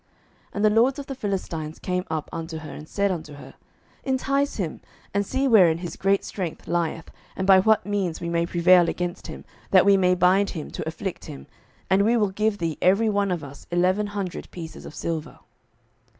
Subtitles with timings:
[0.01, 0.09] 07:016:005
[0.55, 3.53] And the lords of the Philistines came up unto her, and said unto her,
[4.03, 4.81] Entice him,
[5.13, 9.27] and see wherein his great strength lieth, and by what means we may prevail against
[9.27, 11.45] him, that we may bind him to afflict him;
[11.87, 15.37] and we will give thee every one of us eleven hundred pieces of silver.